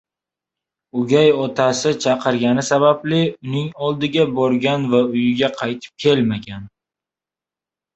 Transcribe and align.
o'gay 1.01 1.29
otasi 1.43 1.91
chaqirgani 2.05 2.65
sababli 2.71 3.21
uning 3.45 3.71
oldiga 3.91 4.27
borgan 4.41 4.91
va 4.97 5.07
uyiga 5.15 5.55
qaytib 5.63 5.99
kelmagan 6.07 6.71